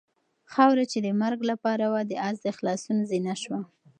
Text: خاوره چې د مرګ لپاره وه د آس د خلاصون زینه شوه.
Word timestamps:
خاوره 0.53 0.85
چې 0.91 0.97
د 1.05 1.07
مرګ 1.21 1.39
لپاره 1.51 1.85
وه 1.91 2.01
د 2.09 2.13
آس 2.27 2.37
د 2.45 2.47
خلاصون 2.57 2.97
زینه 3.09 3.35
شوه. 3.41 3.59